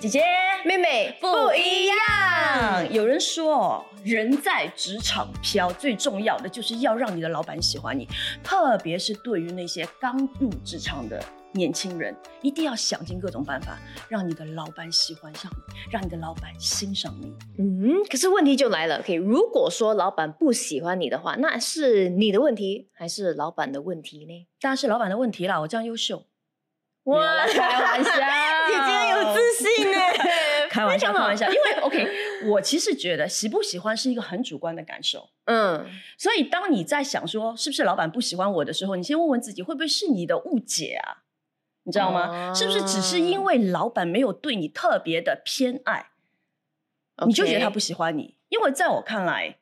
[0.00, 0.24] 姐姐
[0.64, 2.90] 妹妹不一样。
[2.90, 8.08] 有人说哦，人在职场飘，最重要的就是要让你的老板喜欢你，
[8.42, 13.78] 特别是对于那些刚入职场的年轻人，一定要想尽各种办法，
[14.08, 17.30] 让你的老板喜欢上你，让你的老板欣赏你。
[17.58, 24.48] 嗯，可是问题就来了，可以，如果说老板不喜欢你的话，那是你的问题还是老板的问题呢？
[24.62, 26.24] 当然是老板的问题啦，我这样优秀。
[27.04, 28.10] 哇，开玩笑，
[28.68, 29.99] 姐姐有自信呢。
[30.80, 31.46] 开玩笑，开玩笑。
[31.48, 32.08] 因为 OK，
[32.50, 35.30] 我其实觉得喜不喜欢是一个很主观的感受。
[35.44, 41.22] 嗯，所以当你在想说是不是老板不喜欢我的时候，你先问问自己，会不会是你的误解啊？
[41.84, 42.52] 你知道吗？
[42.54, 46.10] 是不是只是因为老板没有对你特别的偏爱，
[47.26, 48.36] 你就觉得他不喜欢你？
[48.48, 49.58] 因为在我看来，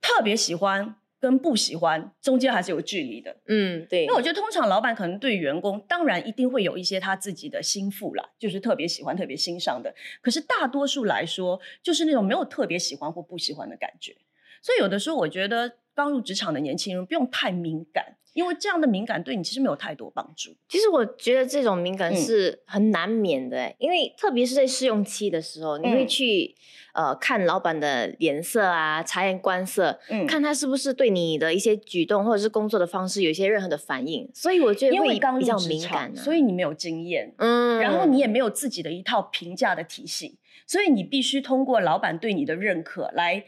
[0.00, 0.96] 特别喜欢。
[1.20, 4.06] 跟不喜欢中间还是有距离的，嗯，对。
[4.06, 9.94] 那我觉得通常老板可能对员工，当然一定会有一些他自己的心腹啦，就是特别喜欢、特别欣赏的。
[10.20, 14.16] 可是大多数来说，就是那种没有特别喜欢或不喜欢的感觉。
[14.60, 18.14] 所以有的时候，我觉得刚入职场的年轻人不用太敏感。
[18.34, 20.54] 因为这样的敏感对你其实没有太多帮助。
[20.68, 26.54] 其实我觉得这种敏感是很难免的，因为特别是在试用期的时候，你会去
[26.94, 34.30] 呃看老板的脸色啊，察言观色，看他是不是对你的一些举动或者是工作的方式有一些任何的反应。
[34.32, 43.42] 所以我觉得因为比较敏感，所以你没有经验，嗯，然后你也没有自己的一套评价的体系，所以你必须通过老板对你的认可来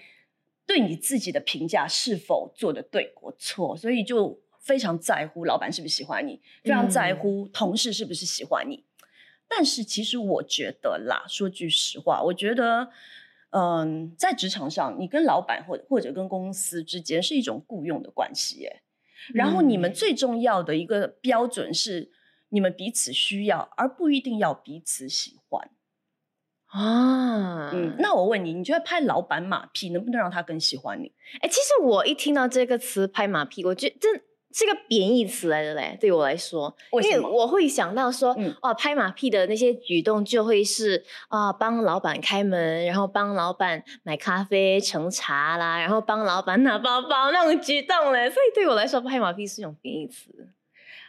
[0.70, 4.38] 对你自己的评价是否做的对或错，所以就。
[4.62, 8.84] 非常在乎老板是不是喜欢你，非常在乎同事是不是喜欢你。
[9.48, 12.90] 但是其实我觉得啦，说句实话，我觉得，
[13.52, 18.82] 嗯，在职场上，你跟老板或或者跟公司之间是一种雇佣的关系，耶，
[19.32, 22.12] 然后你们最重要的一个标准是
[22.50, 25.70] 你们彼此需要，而不一定要彼此喜欢
[26.70, 27.70] 啊。
[27.72, 31.12] 嗯，那我问你，你觉得拍老板马屁能不能让他更喜欢你？
[31.40, 34.08] 哎，其实我一听到这个词“拍马屁”，我觉得这。
[34.52, 50.48] 是个贬义词来的嘞，对我来说，因为我会想到说，哦，拍马屁的那些举动就会是啊，帮老板开门，然后帮老板买咖啡、盛茶啦，然后帮老板拿包包那种举动嘞，所以对我来说，拍马屁是一种贬义词。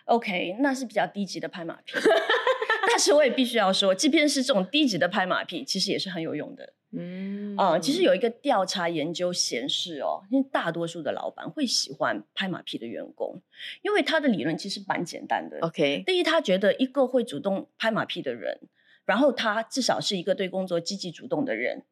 [0.05, 1.93] OK，那是比较低级的拍马屁，
[2.91, 6.73] 但是我也必须要说，即便是这种低级的拍马屁，其实也是很有用的。
[6.93, 13.41] 嗯啊，其实有一个调查研究显示哦，因为大多数的老板会喜欢拍马屁的员工，
[13.81, 15.57] 因为他的理论其实蛮简单的。
[15.61, 18.59] OK，第一，他觉得一个会主动拍马屁的人，
[19.05, 21.85] 然后他至少是一个对工作积极主动的人，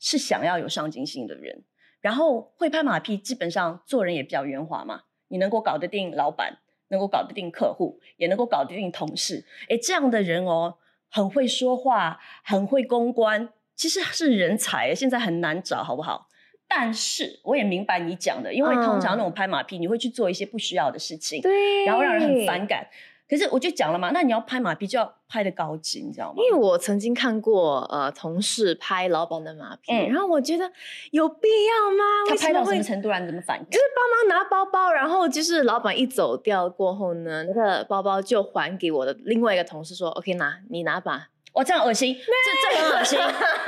[0.00, 1.64] 是想要有上进心的人，
[2.00, 5.02] 然后会拍马屁，基本上做人也比较圆滑嘛。
[5.28, 6.56] 你能够搞得定老板，
[6.88, 10.76] 能够搞得定客户，也能够搞得定同事，哎，这样的人哦，
[11.10, 13.50] 很会说话，很会公关。
[13.74, 16.28] 其实是人才，现在很难找，好不好？
[16.66, 22.86] 但是我也明白你讲的，因为通常那种拍马屁，你会去做一些不需要的事情，对，然后让人很反感。
[23.28, 26.36] 可是我就讲了嘛，那你要拍马屁就要拍的高级，你知道吗？
[26.36, 30.70] 因为我曾经看过呃同事拍老板的马屁，然后我觉得
[31.10, 32.04] 有必要吗？
[32.28, 33.58] 他拍到什么程度让你怎么反？
[33.66, 43.18] 就是帮忙拿包包，然后就是老板一走掉过后呢，那个包包就还给我的另外一个同事说：“OK，拿你拿吧。”哇，这样恶心，这这很恶心，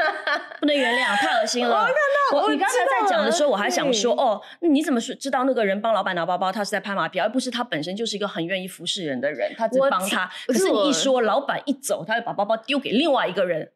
[0.60, 1.74] 不能原谅，太恶心了。
[1.74, 1.92] 我看
[2.32, 10.30] 到，我你刚才在讲的时候，我还想说，哦，你怎么说知道那个人帮老板拿包包，他是在拍马屁，而不是他本身就是一个很愿意服侍人的人，他只帮他。
[10.46, 13.72] 可是你一说，老板一走，他就把包包丢给另外一个人，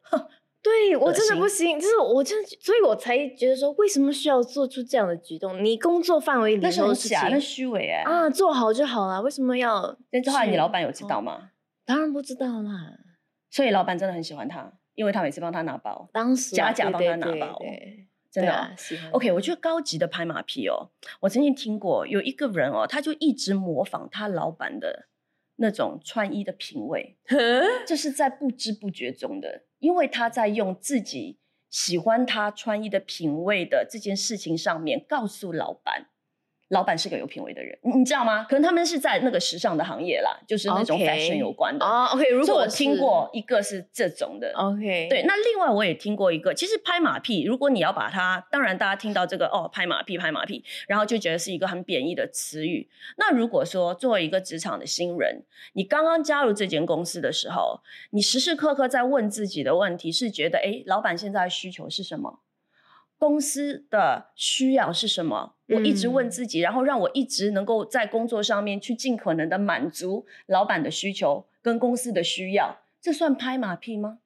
[0.61, 5.63] 对我真的不行，就是我真，所以我才觉得说，为什么需要做出这样的举动？
[5.63, 9.97] 你工作范围里那是假，那虚伪哎啊，做好就好了，为什么要？
[10.11, 11.49] 那这话你老板有知道吗？
[11.85, 12.71] 当然不知道啦。
[13.49, 14.73] 所以老板真的很喜欢他。
[14.95, 17.61] 因为他每次帮他拿包，当时假假帮他拿包，
[18.31, 19.11] 真的喜欢。
[19.11, 20.89] OK，我觉得高级的拍马屁哦，
[21.19, 25.09] 我曾经听过有一个人哦，他就一直模仿他老板的
[25.57, 27.17] 那种穿衣的品味，
[27.85, 31.39] 这是在不知不觉中的，因为他在用自己
[31.69, 36.07] 喜欢他穿衣的品味的这件事情上面告诉老板。
[36.69, 38.43] 老板是个有品味的人，你知道吗？
[38.49, 41.85] 可能他们是在那个时尚的行业啦，就是那种 fashion 有关的。
[41.85, 42.27] 哦，OK。
[42.29, 45.07] 如果我听过一个是这种的，OK。
[45.07, 52.89] 对，那另外我也听过一个，其实拍马屁，如果你要把它，当然大家听到这个哦，拍马屁，拍马屁，然后就觉得是一个很贬义的词语。
[53.17, 62.39] 那如果说作为一个职场的新人，你刚刚加入这间公司的时候，你时时刻刻在问自己的问题是觉得，哎，老板现在需求是什么？
[63.17, 65.55] 公司的需要是什么？
[65.69, 74.19] 我一直问自己，然后让我一直能够在工作上面去尽可能的满足老板的需求跟公司的需要，这算拍马屁吗？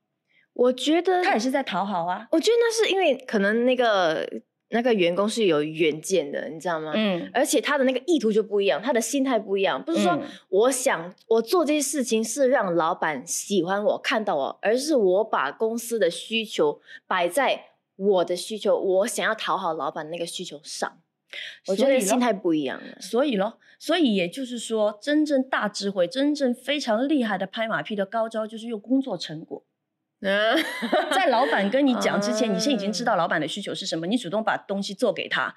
[0.54, 2.28] 我觉得他也是在讨好啊。
[2.32, 4.28] 我觉得那是因为可能那个
[4.72, 6.92] 那个员工是有远见的，你知道吗？
[6.94, 7.30] 嗯。
[7.34, 10.20] 而且他的那个意图就不一样，他的心态不一样，不是说
[10.50, 17.69] 我想我做这些事情是让老板喜欢我看到我，而是我把公司的需求摆在
[18.00, 21.02] 我的需求，我想要讨好老板那个需求上。
[21.68, 22.98] 我觉得心态不一样了。
[23.02, 29.66] 所以咯，所以也就是说，真正大智慧、真正非常厉害的拍马屁的高招，就是用工作成果。
[31.14, 35.56] 在老板跟你讲之前，你先已经知道老板的需求是什么，你主动把东西做给他，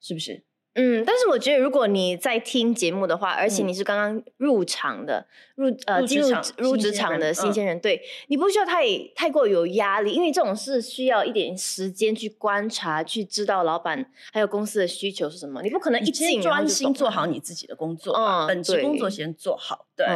[0.00, 0.42] 是不是？
[0.74, 5.24] 嗯，但是我觉得，如果你在听节目的话，而且你是刚刚入场的，
[5.54, 6.28] 入呃进入
[6.58, 8.84] 入职场的新鲜人，对你不需要太
[9.14, 15.62] 太过有压力，因为这种是需要一点时间去观察，去知道老板还有公司的需求是什么。
[15.62, 19.86] 你不可能一进专心做好你自己的工作，嗯本职工作先做好。
[19.96, 20.06] 对，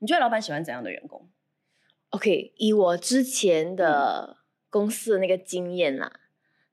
[0.00, 1.28] 你觉得老板喜欢怎样的员工
[2.10, 4.38] ？OK，以我之前的
[4.68, 6.10] 公司的那个经验啦。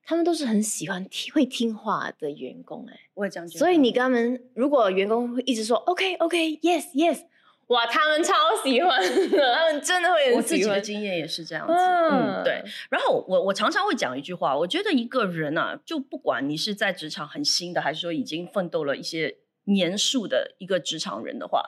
[0.05, 3.59] 他们都是很喜欢听会听话的员工，哎，我也这样觉得。
[3.59, 7.23] 所以你跟他们，如果员工会一直说 OK OK Yes Yes，
[7.67, 10.35] 哇，他们超喜欢的，他们真的会。
[10.35, 12.63] 我自己的经验也是这样子，嗯，对。
[12.91, 21.67] 然后我我常常会讲一句话，我觉得一个人啊，就不管你是在职场很新的，还是说已经奋斗了一些年数的一个职场人的话，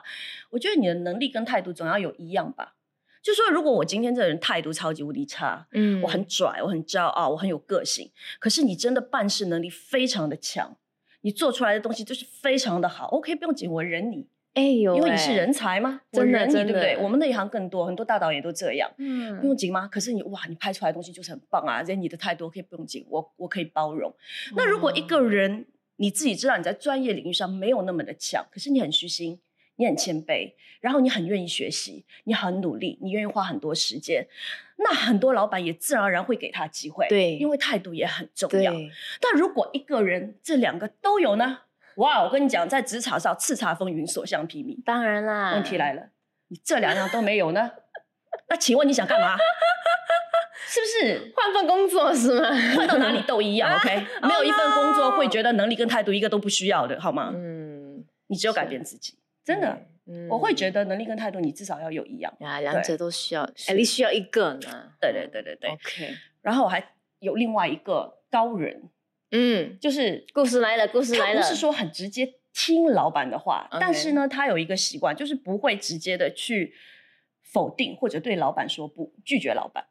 [0.50, 2.76] 我觉得你的能力跟态度总要有一样吧。
[3.22, 10.76] 就说如果我今天这个人态度超级无敌差，嗯，我很拽，我很骄傲，我很有个性，可是你真的办事能力非常的强，
[11.22, 16.00] 你做出来的东西就是非常的好，OK，不用紧，我忍你，哎呦，因为你是人才吗？
[16.12, 16.96] 真的，对不对？
[16.98, 19.88] 我们那一行更多，很多大导演都这样，嗯，不用紧吗？
[19.88, 24.14] 可是你哇，你拍出来的东西就是很棒啊，而且你的态度可以不用紧，我我可以包容。
[24.54, 25.66] 那如果一个人
[25.96, 29.40] 你自己知道你在专业领域上没有那么的强，可是你很虚心。
[29.78, 34.26] 你很谦卑，然后你很愿意学习，你很努力，你愿意花很多时间，
[34.76, 38.72] 那很多老板也自然而然会给他机会，对，因为态度也很重要。
[39.20, 41.60] 但如果一个人这两个都有呢？
[41.96, 44.76] 哇，我跟你讲，在职场上叱咤风云，所向披靡。
[44.84, 46.10] 当然啦，问题来了，
[46.48, 47.72] 你这两样都没有呢？
[48.50, 49.36] 那请问你想干嘛？
[50.70, 52.50] 是不是换份工作是吗？
[52.76, 54.06] 换到哪里都一样，OK？
[54.22, 57.32] 没有一份工作会觉得能力跟态度一个都不需要的，好吗？
[57.34, 59.14] 嗯，你只有改变自己。
[59.48, 59.80] 真的，
[60.28, 64.92] 我会觉得能力跟态度，你至少要有一样啊，两者都需要，哎，你需要一个呢。
[65.00, 66.14] 对对对对对，OK。
[66.42, 68.90] 然后我还有另外一个高人，
[69.30, 76.74] 嗯，就是故事来了，故事来了，不是说很直接听老板的话，但是呢，他有一个习惯，就是不会直接的去
[77.42, 79.86] 否定或者对老板说不，拒绝老板。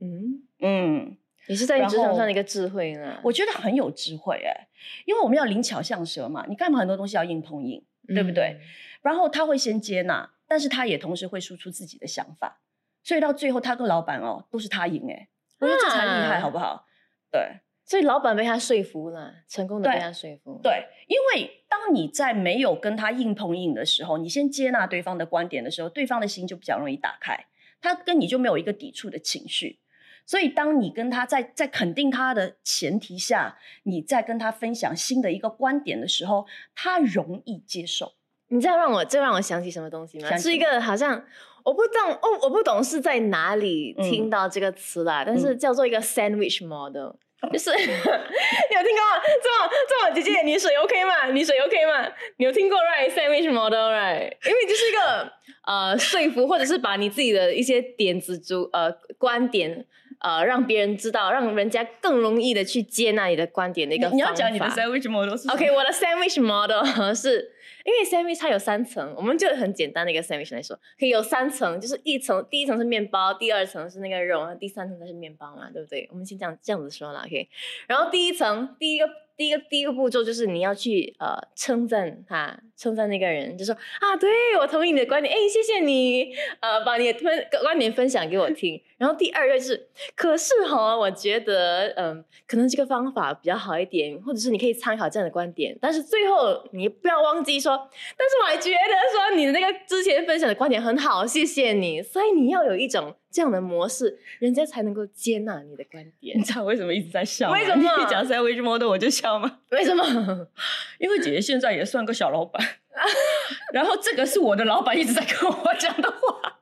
[0.00, 3.18] 嗯嗯，也是在职场上的一个智慧呢？
[3.24, 4.68] 我觉得很有智慧哎，
[5.06, 7.82] 因为我们要灵巧像蛇嘛，你干嘛很多东西要硬碰硬？
[8.06, 8.60] 对不对？
[9.02, 12.60] 然后他会先接纳，但是他也同时会输出自己的想法，
[13.02, 15.28] 所以到最后他跟老板哦都是他赢哎，
[15.60, 16.86] 我觉得这才厉害，好不好？
[17.30, 20.60] 对，所以老板被他说服了，成功的被他说服。
[20.62, 27.46] 对，因为当你在没有跟他硬碰硬的时候，你先接纳对方的观点的时候，对方的心就比较容易打开，
[27.80, 29.78] 他跟你就没有一个抵触的情绪。
[30.26, 36.44] 所以，当你跟他在在肯定他的前提下，你在跟他分享新的一个观点的时候，
[36.74, 38.12] 他容易接受。
[38.48, 40.36] 你知道让我这让我想起什么东西吗？
[40.36, 41.24] 是一个好像
[41.64, 47.14] 我不懂哦，我不懂是在哪里听到这个词啦，但是叫做一个 sandwich model，
[47.52, 49.22] 就是 你有听过吗？
[49.42, 51.26] 这么这么姐姐，你水 OK 吗？
[51.32, 52.08] 你水 OK 吗？
[52.38, 54.32] 你有听过 right sandwich model right？
[54.44, 55.32] 因为就是一个
[55.66, 59.86] 呃说服或者是把你自己的一些点子主呃观点。
[60.18, 64.16] 呃，让别人知道，让人家更容易的去接纳你的观点的一个方法。
[64.16, 67.52] 你要讲你的 sandwich model 是？OK，我的 sandwich model 是，
[67.84, 76.08] 因为 sandwich 它有三层，我们就很简单的一个 sandwich 来说，可以有三层，就是一层，第一层是面包，第二层是那个肉，然后第三层才是面包嘛，对不对？
[76.10, 77.48] 我们先这样这样子说了，OK。
[77.86, 79.06] 然后第一层，第一个。
[79.36, 88.80] 第一个第一个步骤就是你要去呃称赞他，称赞那个人，就说啊，对我同意你的观点，哎，谢谢你，呃，把你的分观点分享给我听。
[88.98, 95.76] 然后第二个是，可是哈，我觉得嗯，可能这个方法比较好一点，或者是你可以参考这样的观点。
[95.80, 97.76] 但是最后你不要忘记说，
[98.16, 98.76] 但是我还觉得
[99.12, 102.02] 说你的那个之前分享的观点很好，谢谢你。
[102.02, 103.14] 所以你要有一种。
[103.28, 106.38] 这样的模式，人家才能够接纳你的观点。
[106.38, 107.58] 你知道为什么一直在笑吗？
[107.58, 109.58] 为什么你讲 sandwich model 我就笑吗？
[109.72, 110.02] 为什么？
[110.98, 112.65] 因为姐姐现在也算个小老板，
[113.72, 116.58] 然后这个是我的老板一直在跟我讲的话。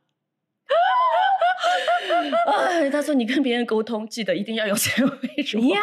[2.46, 5.58] 哎，他说你跟别人沟通，记得一定要有 sandwich。
[5.74, 5.80] 呀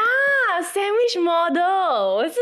[0.61, 2.39] ，sandwich model，我是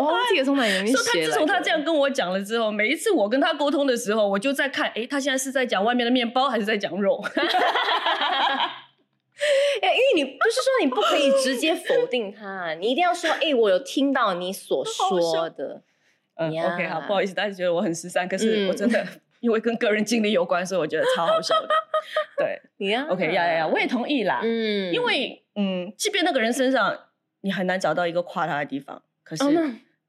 [0.00, 7.22] 我忘记从哪里说他自从他这样跟我讲了之后，每一次我跟他沟通的时候，我就在看，哎，他现在是在讲外面的面包，还是在讲肉？
[9.82, 15.82] 哎，因为你不是说你不可以直接否定他，你一定要说，哎，我有听到你所说的。
[16.38, 19.06] 嗯，OK，好，不好意思，大家觉得我很十三，可是我真的
[19.40, 21.68] 因为跟个人经历有关，所以我觉得超好笑的。
[22.36, 24.40] 对， 你呀，OK，呀呀呀，我也同意啦。
[24.42, 26.96] 嗯，因为嗯，即便那个人身上
[27.40, 29.44] 你很难找到一个夸他的地方，可是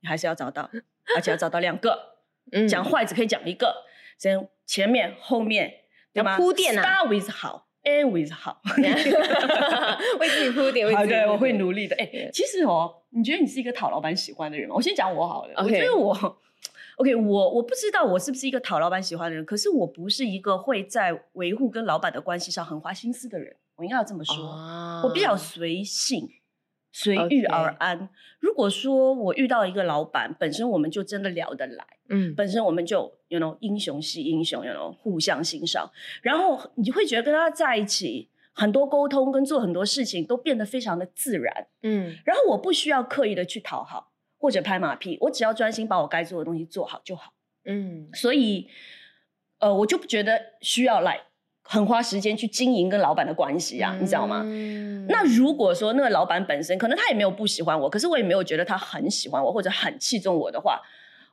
[0.02, 0.70] 你还是要找到，
[1.16, 2.18] 而且要找到两个。
[2.52, 3.86] 嗯，讲坏只可以讲一个，
[4.18, 5.72] 先前面后面
[6.14, 6.36] 对吗？
[6.36, 8.62] 铺垫啊，Start with 好 with 好，
[10.20, 11.96] 为自己铺垫，好，对，我会努力的。
[11.96, 14.76] 哎，其实哦，你觉得你是一个讨老板喜欢的人吗？
[14.76, 16.14] 我先讲我好了，我觉得我
[16.98, 24.36] ，OK，我我不知道我是不是一个讨老板喜欢的人，可是我不是一个会在维护跟老板的关系上很花心思的人，我应该要这么说，
[25.04, 26.30] 我比较随性。
[26.92, 28.10] 随遇而安。
[28.40, 35.90] 如果说我遇到一个老板，本身我们就真的聊得来，嗯，本身我们就有那种英雄惜英雄，有那种互相欣赏，
[36.22, 42.16] 然后你就会觉得跟他在一起，很多沟通跟做很多事情都变得非常的自然，嗯。
[42.26, 47.34] 然后我不需要刻意的去讨好或者拍马屁，我只要专心把我该做的东西做好就好，
[47.66, 48.10] 嗯。
[48.14, 48.68] 所以，
[49.60, 51.22] 呃，我就不觉得需要来。
[51.72, 54.44] 很花时间去经营跟老板的关系啊，你知道吗？
[55.08, 60.82] 那如果说那个老板本身可能他也没有不喜欢我，可是我也没有觉得他很喜欢我或者很器重我的话，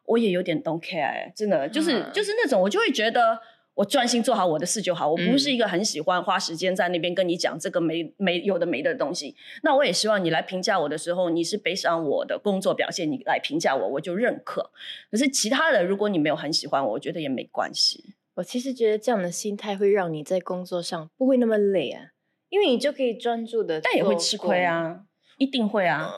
[0.06, 3.38] 我也有点 don't care，真的就是就是那种我就会觉得
[3.74, 9.36] 我专心做好我的事就好，我不是一个很喜欢花时间在那边跟你讲这个没没有的没的东西。
[9.62, 14.70] 那我也希望你来评价我的时候，你是悲伤我的工作表现，你来评价我，我就认可。
[15.10, 18.14] 可是其他的，如果你没有很喜欢我，我觉得也没关系。
[18.36, 22.12] 我其实觉得这样的心态会让你在工作上不会那么累啊，
[22.48, 23.80] 因为你就可以专注的。
[23.80, 25.02] 但也会吃亏啊，
[25.36, 26.10] 一定会啊。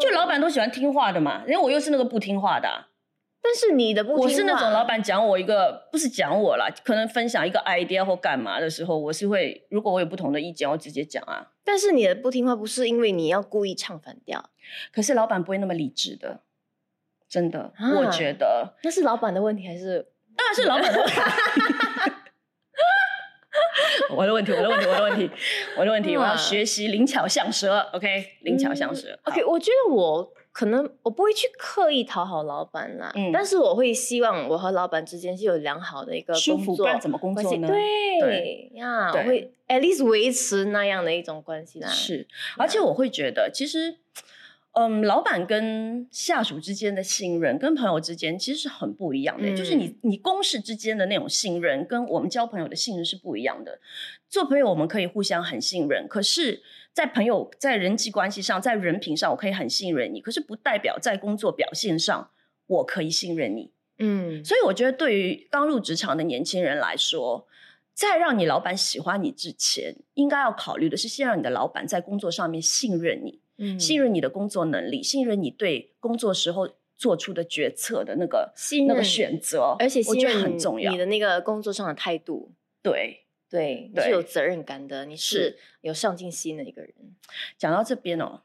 [0.00, 2.86] 就老板都喜欢听话的嘛，因为我又是那个不听话的。
[3.44, 11.48] 但是你的不听话，我是那种老板讲我一个，不是讲我啦，可能分享一个 idea 或干嘛的时候，我是会，如果我有不同的意见，我直接讲啊。
[11.64, 14.50] 但是你的不听话不是因为你要故意唱反调，
[14.92, 16.42] 可是老板不会那么理智的，
[17.28, 20.06] 真的，我觉得那是老板的问题还是？
[20.36, 21.20] 当然是老板的问题，
[24.16, 25.30] 我的问题，我的问题，我的问题，
[25.76, 29.44] 我的问题，我要学习灵巧像蛇，OK，灵巧像蛇，OK。
[29.44, 37.66] 我觉得我可能我不会去刻意讨好老板啦，嗯，但是我会希望我和老板之间是有良好的一个舒服，不然怎么工作呢？
[37.66, 41.88] 对呀，我会 at least 维持那样的一种关系啦。
[41.88, 42.28] 是，
[42.58, 43.96] 而且我会觉得其实。
[44.74, 49.54] 嗯，老板跟下属之间的信任，跟朋友之间其实是很不一样的。
[49.54, 53.78] 就是你你公事之间的那种信任，跟我们交朋友的信任是不一样的。
[54.30, 56.62] 做朋友我们可以互相很信任，可是，
[56.92, 62.30] 在朋友在人际关系上，在人品上，我可以很信任你，可是不代表在工作表现上
[62.66, 63.70] 我可以信任你。
[63.98, 67.46] 嗯，所以我觉得对于刚入职场的年轻人来说，
[67.94, 73.40] 在让你老板喜欢你之前，应该要考虑的是先让你的老板在工作上面信任你。
[73.78, 78.52] 信任你的工作能力，信任你对工作时候做出的决策的那个
[78.88, 80.90] 那个选择，而且我觉得很重要。
[80.90, 82.50] 你的那个工作上的态度，
[82.82, 83.20] 对
[83.52, 86.94] 对，你是有责任感的，你是有上进心的一个人。
[87.58, 88.40] 讲到这边哦，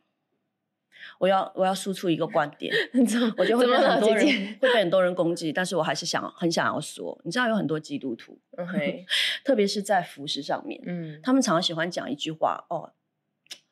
[1.19, 2.75] 我要我要输出一个观点，
[3.37, 4.25] 我觉得会被很多人
[4.59, 8.37] 会被很多人攻击，但是我还是想很想要说，你知道有很多基督徒，
[9.45, 12.91] 特别是在服饰上面，嗯，他们常常喜欢讲一句话哦，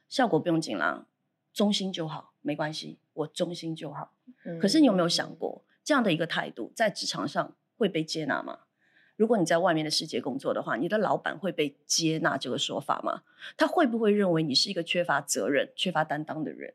[0.08, 1.06] 效果不用紧啦。
[1.54, 4.14] 忠心就好，没关系，我忠心就好。
[4.62, 8.60] 可是你有没有想过，这样的一个态度在职场上会被接纳吗？
[9.18, 13.24] 如果你在外面的世界工作的话，你的老板会被接纳这个说法吗？
[13.56, 16.74] 他会不会认为你是一个缺乏责任、缺乏担当的人？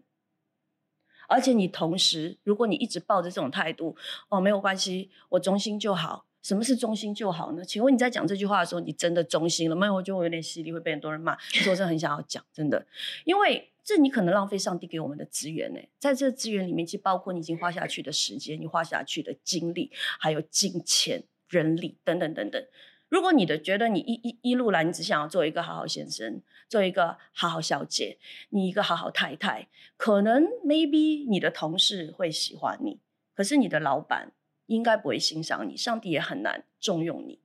[1.29, 3.97] 而且你同时，如果你一直抱着这种态度，
[4.29, 6.27] 哦，没有关系，我忠心就好。
[6.43, 7.65] 什么是忠心就好呢？
[7.65, 9.93] 请问你在讲这句话的时候，你真的忠心了吗？
[9.93, 11.35] 我觉得我有点犀利，会被很多人骂。
[11.37, 12.87] 可是我真的很想要讲，真的，
[13.25, 13.67] 因为。
[13.83, 22.65] 这你可能浪费上帝给我们的资源呢，在这资源里面，其实包括你已经花下去的时间，你花下去的精力，还有金钱、人力等等等等。
[23.11, 28.17] 如果你的觉得你一一一路来，你只想要做一个好好先生，做一个好好小姐，
[28.51, 29.67] 你一个好好太太，
[29.97, 33.01] 可能 maybe 你的同事会喜欢你，
[33.35, 34.33] 可是你的老板
[34.67, 37.40] 应该不会欣赏你，上帝也很难重用你。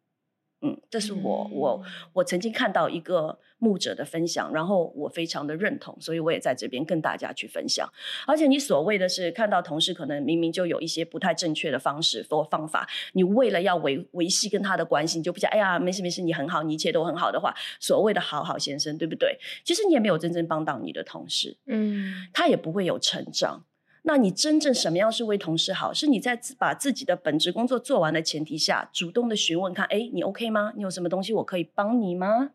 [0.66, 7.88] 嗯，这是我我我曾经看到一个牧者的分享，然后我非常的认同，所以我也在这边跟大家去分享。
[8.26, 19.38] 而且你所谓的是看到同事可能明明就有一些不太正确的方式或方法，你为了要维维系跟他的关系，你就不讲哎呀没事没事，你很好，你一切都很好的话，所谓的好好先生，对不对？
[19.64, 23.66] 其实你也没有真正帮到你的同事，嗯，他也不会有成长。
[24.08, 25.92] 那你真正什么样是为同事好？
[25.92, 30.72] 是你在把自己的本职工作做完的前提下，主动的询问看，哎，你 OK 吗？
[30.76, 32.52] 你有什么东西我可以帮你吗？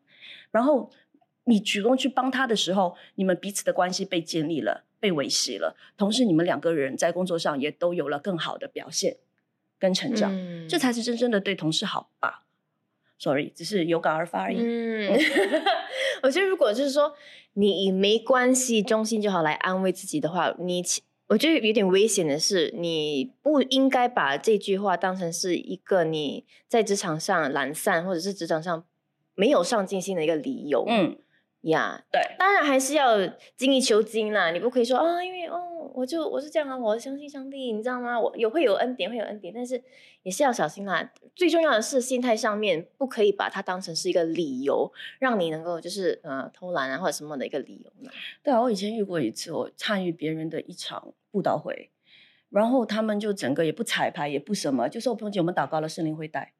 [0.52, 0.90] 然后
[1.44, 9.16] 你主动去帮他的时候，你们彼此的关系被建立了，被维系了，同时你们两个人在工作上也都有了更好的表现
[9.78, 10.32] 跟成长，
[10.68, 12.44] 这才是真正的对同事好吧
[13.18, 14.58] ？Sorry，只是有感而发而已。
[14.60, 15.18] 嗯，
[16.22, 17.14] 我觉得如果就是说
[17.54, 20.82] 你以没关系中心就好来安慰自己的话，你
[21.30, 28.84] 我觉得有点危险的是，你不应该把这句话当成是一个你在职场上懒散或者是职场上
[29.36, 30.84] 没有上进心的一个理由。
[30.88, 31.16] 嗯。
[31.62, 33.18] 呀，对，当然还是要
[33.56, 34.50] 精益求精啦。
[34.50, 38.18] 你不可以说啊，因为哦，我就我是这样啊，我相信上帝，你知道吗？
[38.18, 39.82] 我有会有恩典，会有恩典，但是
[40.22, 41.12] 也是要小心啦。
[41.36, 48.10] 最重要的是心态上面，不可以把它当成是一个理由，让你能够就是呃偷懒啊或者什么的一个理由呢？
[48.42, 51.90] 对啊，我以前遇过一次，我参与别人的一场布道会，
[52.48, 56.54] 然后他们就整个也不彩排，也不什么，就说彭姐，我们祷告了圣灵会带。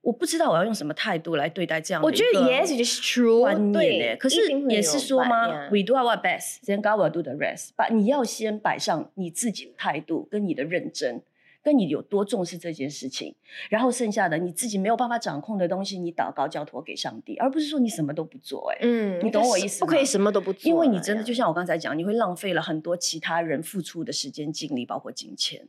[0.00, 4.16] 我不知道我要用什么态度来对待这样的我觉得 yes it is true 观念呢？
[4.16, 7.70] 可是也是说吗？We do our best, then God will do the rest。
[7.76, 11.22] 把你要先摆上你自己的态度，跟你的认真，
[11.62, 13.34] 跟你有多重视这件事情，
[13.68, 18.72] 然后剩下的你自己没有办法掌控的东西，你祷告交托给上帝，而不是说你什么都不做。
[18.72, 19.86] 哎，嗯，你懂我意思吗？
[19.86, 25.68] 不可以什么都不做，因为你真的就像我刚才讲，你会浪费了很多其他人付出的时间、精力，包括金钱。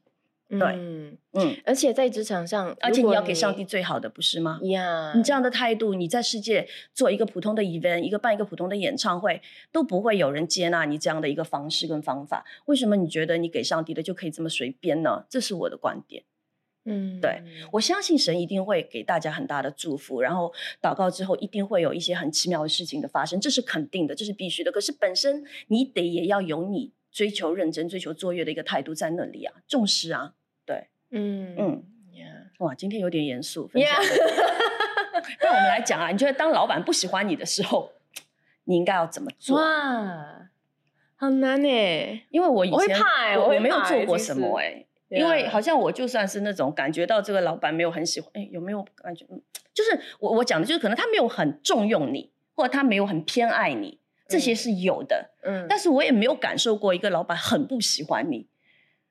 [0.50, 0.60] 对，
[1.34, 4.60] 嗯，而且在职场上，而且你要给上帝最好的，不是吗？
[4.63, 12.44] 呀，你这样的态度，你在世界做一个普通的 event，一个办一个普通的演唱会，都不会有人接纳你这样的一个方式跟方法。
[12.65, 15.25] 为什么你觉得你给上帝的就可以这么随便呢？
[15.29, 16.24] 这是我的观点。
[16.86, 20.51] 嗯，对我相信神一定会给大家很大的祝福，然后
[20.82, 24.72] 祷告之后一定会有一些很奇妙的事情的发生，这是肯定的，这是必须的。
[24.72, 30.34] 可是本身你得也要有你追求认真、追求卓越的一个态度在那里啊，重视啊。
[30.70, 31.84] 对，嗯嗯，
[32.60, 33.68] 哇，今天有点严肃。
[33.68, 33.90] 分享。
[35.42, 37.92] 那我们来讲啊，你觉得当老板不喜欢你的时候，
[38.66, 39.58] 你应该要怎么做？
[39.60, 40.51] 哇，
[41.16, 41.68] 很难呢，
[42.29, 43.00] 因为我以前
[43.38, 49.25] 我我没有做过什么哎，因为好像我就算是那种感觉到这个老板没有很喜欢，哎，有没有感觉？
[49.32, 49.42] 嗯，
[49.74, 55.32] 就是我我讲的就是可能他没有很重用你，或者他没有很偏爱你，这些是有的。
[55.42, 58.48] 嗯，但是我也没有感受过一个老板很不喜欢你。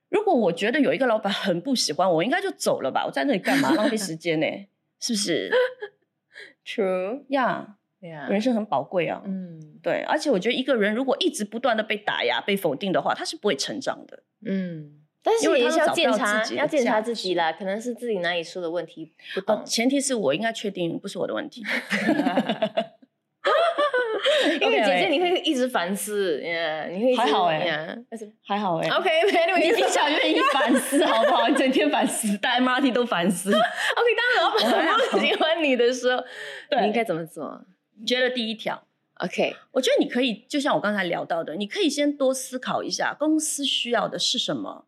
[0.09, 3.05] 如果我觉得有一个老板很不喜欢我，应该就走了吧。
[3.07, 3.73] 我在那里干嘛？
[3.73, 4.47] 浪费时间呢？
[5.01, 5.51] 是不是？
[6.65, 9.23] True，呀，人生很宝贵啊。
[9.25, 10.03] 嗯，对。
[10.09, 14.23] 而且我觉得一个人如果一直不断的被打压、被否定的话，他是不会成长的。
[14.47, 17.53] 嗯，但是也是要检查，要检查自己啦。
[17.53, 19.63] 可能是自己哪里出的问题，不懂。
[19.65, 21.63] 前提是我应该确定不是我的问题。
[24.85, 26.41] 姐姐你会一直反思，
[26.91, 27.97] 你会还好哎，
[28.43, 28.89] 还好哎。
[28.89, 29.11] OK，
[29.63, 31.49] 你平常愿意反思好不好？
[31.49, 33.51] 你整天反思，带 MRT 都反思。
[33.53, 33.61] OK，
[34.17, 36.23] 当老板不喜欢你的时候，
[36.81, 37.65] 你应该怎么做？
[38.07, 38.83] 觉得第一条
[39.17, 44.85] ，OK，我觉得你可以，就像我刚才聊到的，你可以先多思考一下，公司需要的是什么。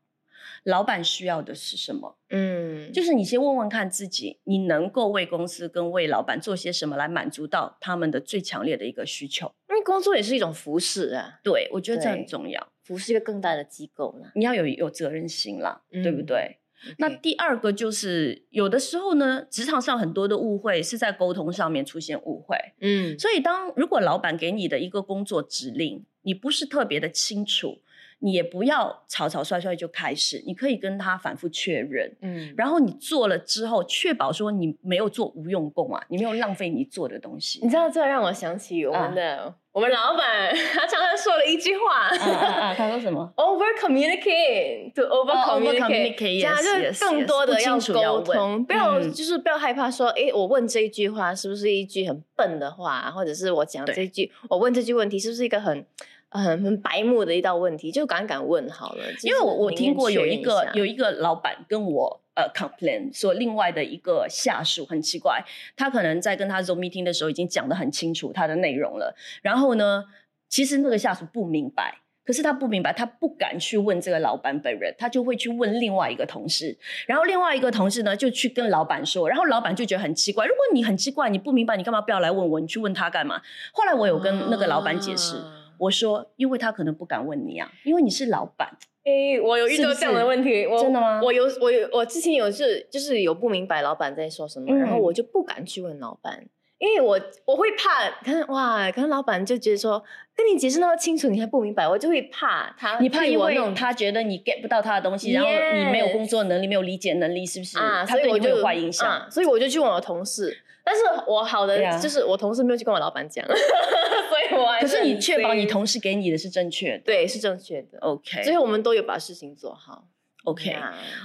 [0.65, 2.19] 老板需要的是什么？
[2.29, 9.53] 嗯，就是你先问问看自己，你能够为公司跟为老板做些什么来满足到他们的最强烈的一个需求？
[9.83, 11.41] 工作也是一种服侍啊。
[11.43, 14.31] 对，我觉得这很重要，服侍一个更大的机构呢。
[14.35, 16.59] 你要有有责任心啦，对不对？
[16.97, 22.57] 那第二个就是有的时候呢，职场上很多的误会是在沟通上面出现误会。
[22.81, 27.81] 嗯，所以当如果老板给你的一个工作指令，你不是特别的清楚。
[28.23, 37.61] 你也不要草草率率就开始，你可以跟他反复确认，嗯，然后你做了之后，确保说你没有做无用功啊，你没有浪费你做的东西。
[37.63, 42.11] 你知道这让我想起我们的我们老板，他常常说了一句话，
[42.77, 55.87] 他说什么？Over communicate to over communicate，这样就更多的要沟通，不要就是不要害怕说，哎，我问这一句话是不是一句很笨的话，或者是我讲这句，我问这句问题是不是一个很。
[56.31, 59.05] 很很白目的一道问题，就敢敢问好了。
[59.23, 65.45] 因为我我听过有一个有一个老板跟我呃 complain 说，另外的一个下属很奇怪，
[65.77, 70.05] 他可能在跟他 zoom meeting 的时候已经讲的很清楚他的内容了，然后呢，
[70.49, 82.61] 其实那个下属不明白，可是他不明白，他不敢去问这个老板本人，他就会去问另外一个同事，然后另外一个同事呢就去跟老板说，然后老板就觉得很奇怪，如果你很奇怪，你不明白，你干嘛不要来问我？
[82.61, 83.43] 你去问他干嘛？
[83.73, 85.35] 后来我有跟那个老板解释。
[85.81, 88.69] 我说，因为他可能不敢问你啊，因为你是老板。
[89.03, 91.21] 哎，我有遇到这样的问题，真的吗？
[91.23, 96.45] 我有，我有，我之前有是，就是有不明白老板在说什么，然后我就不敢去问老板，
[96.77, 100.05] 因为我我会怕，可能哇，可能老板就觉得说，
[100.37, 102.99] 跟你解释那么清楚，你还不明白，我就会怕他。
[103.01, 107.79] 你怕因为他觉得你 get 不到他的东西，然后你没有工作能力，没有理解能力，是不是？
[107.79, 110.55] 啊，他对你会有坏影响，所以我就去问我同事。
[110.91, 117.99] 但是我好的就是我同事没有去跟我老板讲， 所以我可是你确保你同事给你的是正确的，对，是正确的。
[118.01, 120.09] OK，所以我们都有把事情做好。
[120.45, 120.75] OK，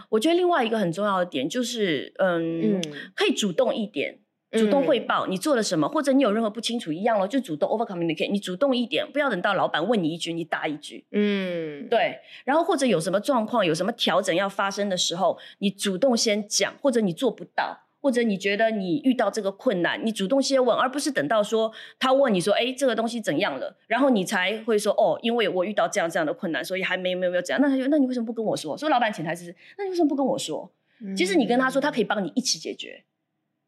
[0.09, 2.79] 我觉得另外一个很重要的点就是，嗯，
[3.15, 4.19] 可以主动一点。
[4.51, 8.31] 主动汇报你做了什么，或者你有任何不清楚一样了，就主动 over communicate。
[8.31, 11.05] 你主动一点，不要等到老板问你一句，你答一句。
[11.11, 12.19] 嗯，对。
[12.45, 27.59] 然后或者有什么状况，有什么调整要发生的时候，你主动先讲，或者你做不到，或者你觉得你遇到这个困难，你主动先问，而不是等到说他问你说，哎，这个东西怎样了，然后你才会说，哦，因为我遇到这样这样的困难，所以还没没有没有怎样。
[27.59, 28.77] 那他就那你为什么不跟我说？
[28.77, 30.71] 说老板潜台词是，那你为什么不跟我说？
[31.17, 33.03] 其实你跟他说，他可以帮你一起解决。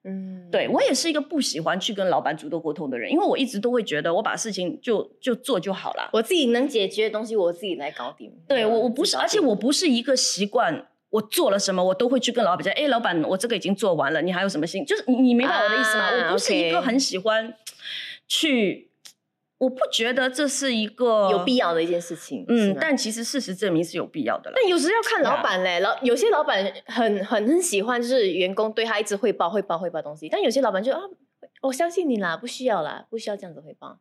[0.04, 8.32] 嗯，对我也是一个不喜欢去跟老板主动沟通的人，因为我一直都会觉得我把事情就就做就好了，我自己能解决的东西我自己来搞定。
[8.48, 14.86] 对我我不是，而且我不是一个习惯，我做了什么我都会去跟老板讲，哎，老板，我这个已经做完了，你还有什么心？
[14.86, 16.10] 就是你你明白我的意思吗？
[16.28, 17.54] 我不是一个很喜欢
[18.28, 18.86] 去。
[19.60, 24.54] 我不觉得这是一个有必要的一件事情，嗯，但其实事实证明是有必要的了。
[24.56, 31.02] 但有时要看老板嘞，老有些老板很很很喜欢，就是员工对他一直汇报、汇报、汇报东西，但有些老板就啊，
[31.64, 33.98] 我相信你啦，不需要啦，不需要这样子汇报。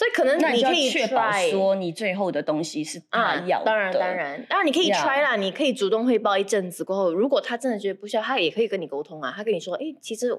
[0.00, 3.66] 所以可能你可以确保说你最后的东西是他要的。
[3.66, 9.30] 当然当然，当然你可以 try 啦，你可以主动汇报一阵子过后，如果他真的觉得不需要，他也可以跟你沟通啊。
[9.36, 10.34] 他跟你说，哎，其实，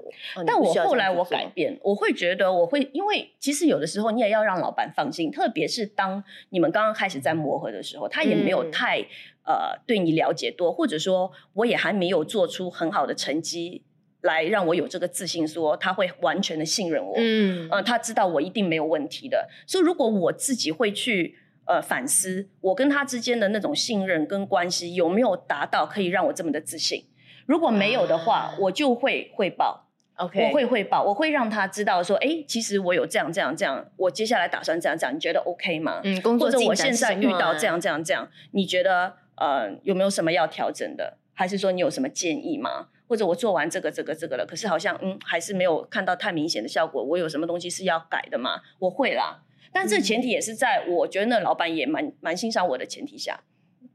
[0.47, 8.97] 但我后来我改变，我会觉得我会，因为其实有的时候你也要让老板放心，特别是当你们刚刚开始在磨合的时候，他也没有太
[9.45, 13.83] 呃对你了解多，或者说我也还没有做出很好的成绩。
[14.21, 19.49] 来让我有这个自信，说他会完全的信任我，嗯，呃，他知道我一定没有问题的。
[19.65, 27.05] 所以如果我自己会去呃反思，我跟他之间的那种信任跟关系有没有达到可以让我这么的自信？
[27.47, 35.99] 如果没有的话，我就会汇报，OK，我会汇报，我会让他知道说，哎，其实我有这样这样这样，我接下来打算这样这样，你觉得 OK 吗？
[36.03, 41.17] 嗯，工作或者我现在遇到这样这样这样，你觉得呃有没有什么要调整的？
[41.33, 42.87] 还是说你有什么建议吗？
[43.11, 47.03] 或者我做完这个这个这个了，可是好像嗯还是没有看到太明显的效果。
[47.03, 48.61] 我有什么东西是要改的吗？
[48.79, 49.43] 我会啦，
[49.73, 53.41] 但这前提也是在我觉得那老板也蛮蛮欣赏我的前提下。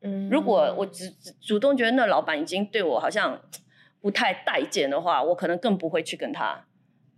[0.03, 3.41] 嗯，如果我只主动觉得那老板已经对我好像
[4.03, 6.67] 不太待见的话，我可能更不会去跟他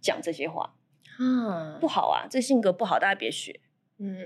[0.01, 0.77] 讲这些话。
[1.19, 3.59] 啊，不好啊，这性格不好，大家别学。
[3.99, 4.25] 嗯，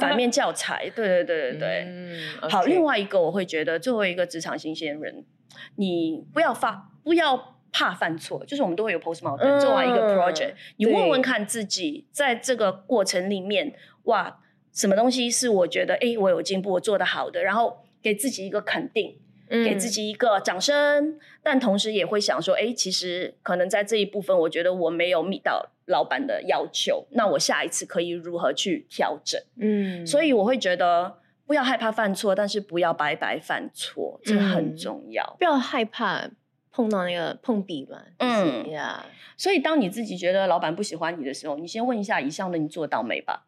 [0.00, 0.88] 反面教材。
[0.96, 1.84] 对对对对对。
[1.86, 2.62] 嗯，好。
[2.62, 5.26] 另外一个，我会觉得作为一个职场新鲜人。
[5.76, 14.40] 你不要发，不要怕犯错，就是我们都会有 post mortem，做完一个 project，你问问看自己，在这个过程里面，哇，
[14.72, 19.16] 什么东西是我觉得，哎，我有进步，我做的好的，然后给自己一个肯定，
[19.48, 29.40] 给自己一个掌声，但同时也会想说，哎，其实可能在这一部分，我觉得我没有 meet 到老板的要求，那我下一次可以如何去调整？
[29.60, 31.18] 嗯，所以我会觉得。
[31.48, 35.34] 不要害怕犯错，但是不要白白犯错，这很重要。
[35.38, 36.28] 不要害怕
[36.70, 37.98] 碰到那个碰壁嘛。
[38.18, 43.46] 嗯呀，所以当你自己觉得老板不喜欢你的时候，你先问一下以上的你做到没吧？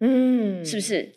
[0.00, 1.14] 嗯，是不是？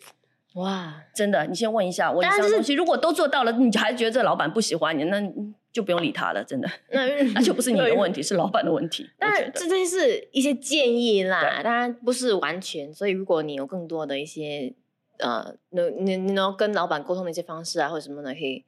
[0.54, 5.20] 哇，真的，你先问一下我以上东西，如果都做到了，你还觉得这老板不喜欢你，那
[5.70, 6.42] 就不用理他了。
[6.42, 9.06] 真的，那 那就不是你的 问题，是老板的问题。
[9.18, 12.90] 但这这些是一些建议啦，当然不是完全。
[12.94, 14.72] 所以如果你有更多的一些。
[15.18, 18.64] 呃，能你你能跟老板沟通的一些方式啊，或者什么的，可以。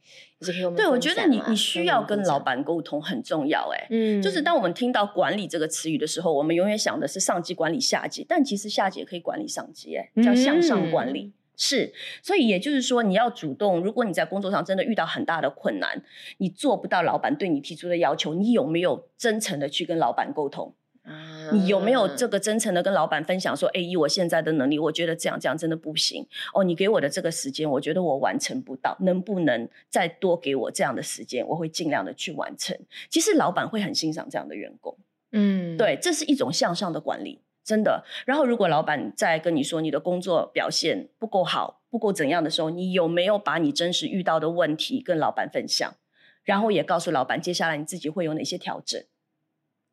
[0.77, 11.93] 对，我觉得你你需要跟老板沟通很重要，哎，嗯，就是当我们听到管理这个词语的时候，我们永远想的是上级管理下级，但其实下级也可以管理上级，哎，叫向上管理，是。
[12.23, 16.03] 所以也就是说，你要主动，如果你在工作上真的遇到很大的困难，
[16.37, 20.73] 你做不到老板对你提出的要求，你有没有真诚的去跟老板沟通？
[21.53, 26.63] 你有没有这个真诚的跟老板分享说，哎，以我现在的能力，我觉得这样这样真的不行哦。
[26.63, 31.47] 你给我的这个时间，我觉得我完成不到，能不能再多给我这样的时间？
[31.49, 32.79] 我会尽量的去完成。
[33.09, 34.97] 其实老板会很欣赏这样的员工，
[35.33, 38.05] 嗯，对，这是一种向上的管理，真的。
[38.27, 45.95] 然后如果老板在跟你说你的工作表现不够好，不够怎样的时候，你有没有把你真实遇到的问题跟老板分享？
[46.45, 49.03] 然后也告诉老板，接下来你自己会有哪些调整？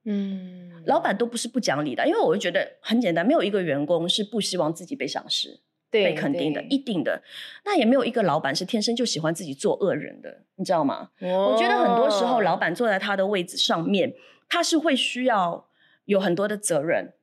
[0.08, 7.24] 嗯，老板都不是不讲理的，因为我会觉得很简单，没有一个员工是不希望自己被赏识、被肯定的，一定的。
[7.66, 11.10] 那也没有一个老板是天生就喜欢自己做恶人的，你知道吗？
[11.20, 14.14] 我觉得很多时候，老板坐在他的位置上面，
[14.48, 15.68] 他是会需要
[16.06, 17.14] 有很多的责任，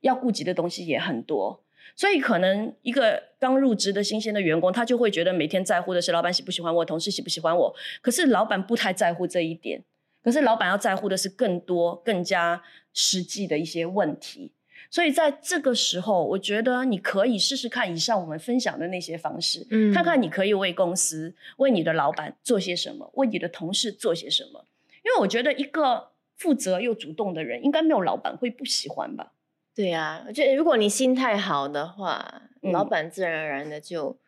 [0.00, 1.62] 要顾及的东西也很多，
[1.94, 7.74] 所以可能一个刚入职的新鲜的员工，他就会觉得每天在乎的是老板喜不喜欢我，同事喜不喜欢我。
[8.00, 9.84] 可是老板不太在乎这一点。
[10.22, 14.52] 可是老板要在乎的是更多、更加实际的一些问题。
[14.90, 24.64] 所以在这个时候，我觉得你可以试试看以上我们分享的那些方式，嗯，看看你可以为公司、为你的老板做些什么，为你的同事做些什么。
[25.04, 29.32] 因为我觉得一个负责又主动的人，应该没有老板会不喜欢吧？
[29.74, 34.18] 对呀，我觉得如果你心态好的话，老板自然而然的就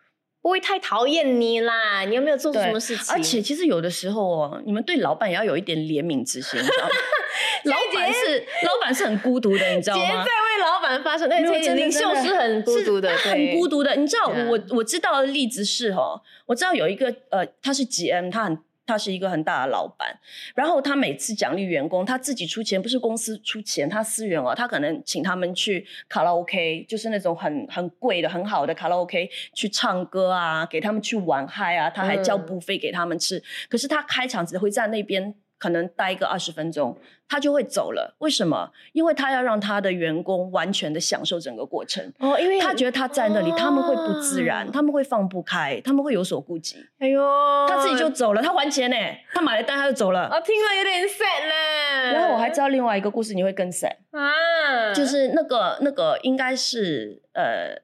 [0.43, 2.05] 不会太讨厌你啦。
[2.05, 3.15] 你有没有做什么事情？
[3.15, 6.91] 而且其实有的时候哦，你们对老板也要有一点怜悯之心，你知道吗？
[7.65, 10.03] 老板是老板是很孤独的，你知道吗？
[10.25, 13.95] 在为老板发声，那领袖是很孤独的，很孤独的。
[13.97, 18.59] 你知道我我知道的例子是哦，我知道有一个呃，他是 GM，他很。
[18.87, 20.19] 他是一个很大的老板，
[20.55, 35.35] 然后他每次奖励员工，他自己出钱，不是公司出钱，他私人哦，他可能请他们去卡拉 OK，就是那种很很贵的、很好的卡拉 OK 去唱歌啊，给他们去玩嗨啊，他还交补费给他们吃，可是他开场只会在那边。
[35.61, 36.97] 可能待个二十分钟，
[37.29, 38.17] 他就会走了。
[38.19, 38.73] 为什么？
[38.93, 42.13] 因为他要让他的员工完全的享受整个过程。
[42.19, 46.77] 哦，因为他觉得他在那里，他们会不自然，他们会放不开，他们会有所顾忌。
[46.99, 47.23] 哎呦，
[47.69, 48.97] 他自己就走了，他还钱呢，
[49.35, 50.31] 他买了单他就走了。
[50.33, 52.13] 我听了有点 sad 呢。
[52.15, 57.83] 然后我还知道另外一个故事，你会更 sad 啊，就是那个那个应该是呃。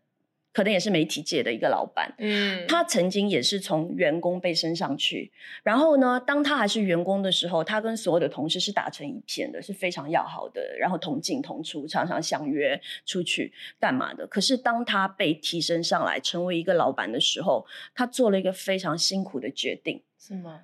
[0.56, 5.30] 可能也是媒体界的一个老板，嗯，他曾经也是从员工被升上去，
[5.62, 14.26] 然后呢，当他还是员工的时候，他跟所有的同事是打成一片的，是非常要好的，然后同进同出，常常相约出去干嘛的。
[14.26, 20.62] 可是当他被提升上来成为一个老板的时候，他做了一个非常辛苦的决定，是吗？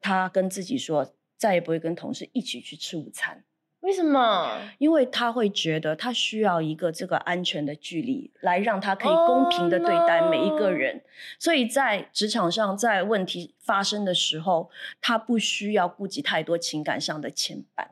[0.00, 3.42] 他跟自己说，再也不会跟同事一起去吃午餐。
[3.82, 4.58] 为什么？
[4.78, 11.02] 因为他会觉得他需要一个这个安全的距离，来让他可以公平的对待每一个人。
[11.38, 17.84] 所以在职场上，在问题发生的时候，他不需要顾及太多情感上的牵绊。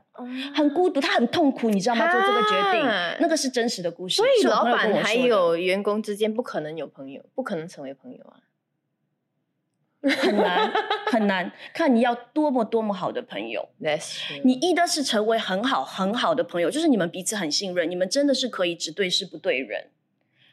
[0.54, 2.10] 很孤独，他很痛苦，你知道吗？
[2.10, 2.82] 做这个决定，
[3.20, 4.16] 那个是真实的故事。
[4.16, 8.36] 所以老板还有员工之间不可能有朋友，不可能成为朋友啊。
[10.02, 10.72] 很难
[11.06, 13.68] 很难，看你要多么多么好的朋友。
[14.44, 19.90] 你一的是成为很好很好的朋友，就是你们彼此很信任，你们真的是可以只对事不对人。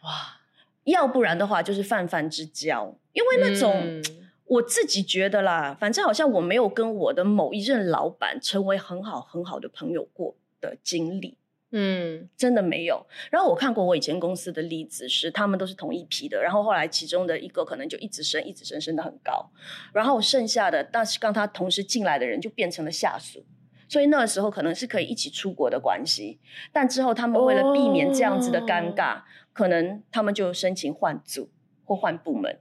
[0.04, 0.42] 哇，
[0.84, 2.94] 要不然的话就是泛泛之交。
[3.14, 4.02] 因为那种
[4.46, 11.37] 我自己觉得啦，反正好像我没有跟我的某一任老板成为很好很好的朋友过的经历。
[11.72, 13.06] 嗯，真的没有。
[13.30, 19.52] 然后我看过我以前公司的例子，是他们都是同一批的，然后后来其中的一个可能就一直升，一直升，升的很高，
[19.94, 23.46] 然后剩下的，但是刚他同时进来的人就变成了下属，
[23.90, 26.40] 所以那个时候可能是可以一起出国的关系，
[26.72, 31.52] 但之后他们为了避免这样子的尴尬，可能他们就申请换组
[31.84, 32.60] 或换部门，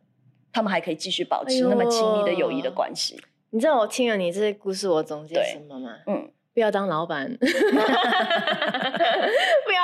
[0.53, 3.23] 他们还可以继续保持那么亲密的友谊的关系。
[3.51, 5.99] 你知道我听了你这些故事，我总结什么吗？
[6.09, 6.33] 嗯。
[6.57, 7.53] 不要当老板， 不要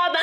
[0.09, 0.17] 当。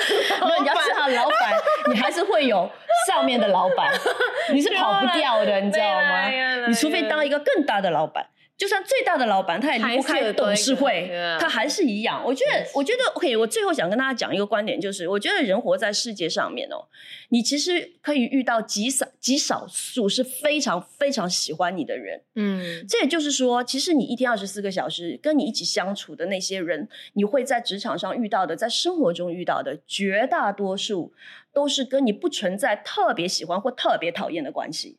[0.64, 1.54] 你要是好老板，
[1.92, 2.70] 你还是会有
[3.06, 3.92] 上面的老板，
[4.54, 6.68] 你是跑不掉的，你知道吗？
[6.68, 8.26] 你除非当一个更大的老板。
[8.58, 12.22] 就算最大的老板，他也离不开董事会，他还是一样。
[12.26, 13.38] 我觉得，我觉得，OK。
[13.38, 16.84] 我最后想跟大家讲一个观点，就是我觉得人活在世界上面哦，
[17.30, 22.22] 你其实可以遇到极少极少数是非常非常喜欢你的人。
[22.36, 31.14] 嗯，这也就是说，其实你一天二十四个小时跟你一起相处的那些人，你会在职场上遇到的，在生活中遇到的，绝大多数
[31.54, 34.98] 都是跟你不存在特别喜欢或特别讨厌的关系。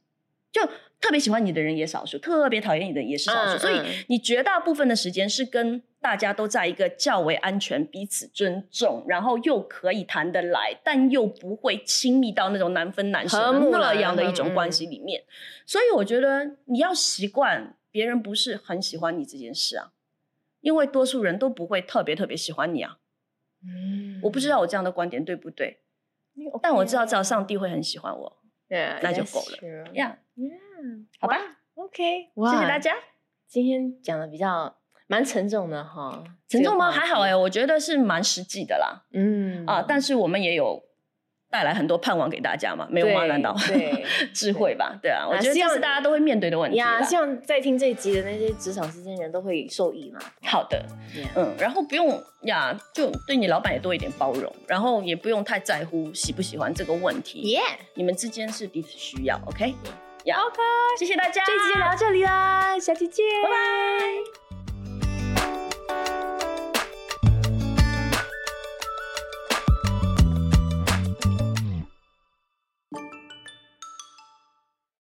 [0.53, 0.61] 就
[1.01, 15.23] 特别喜欢你的人也少数，特别讨厌你的也是少数，所以你绝大部分的时间是跟大家都在一个较为安全、彼此尊重，然后又可以谈得来，但又不会亲密到那种难分难舍那样的一种关系里面。
[15.65, 19.93] 所以我觉得你要习惯别人不是很喜欢你这件事啊，
[20.61, 22.99] 因为多数人都不会特别特别喜欢你啊。
[23.63, 25.79] 嗯，我不知道我这样的观点对不对，
[26.63, 28.37] 但我知道只要上帝会很喜欢我。
[29.03, 29.93] 那就够了。
[29.95, 31.37] 呀，嗯，好吧
[31.75, 32.95] ，OK，谢谢大家。
[33.49, 34.77] 今天讲的比较
[35.09, 36.91] 蛮沉重的哈，沉重吗？
[36.91, 39.07] 还好哎，我觉得是蛮实际的啦。
[39.13, 40.90] 嗯啊，但是我们也有。
[41.51, 42.87] 带来很多盼望给大家嘛？
[42.91, 43.27] 没有吗？
[43.27, 44.97] 难道对 智慧吧？
[45.03, 47.03] 对啊，我觉得这是大家都会面对的问题呀。
[47.03, 50.21] 希望在听这一集的那些职场之间人都会受益嘛。
[50.45, 50.85] 好的，
[51.35, 57.41] 嗯，然后不用呀，就对你老板也多一点包容，然后也不用太在乎喜不喜欢这个问题。
[57.41, 57.61] 耶，
[57.95, 59.75] 你们之间是彼此需要，OK？
[60.25, 60.61] 呀，OK，
[60.99, 64.50] 谢谢大家，这一集就聊到这里啦，下期见，拜拜。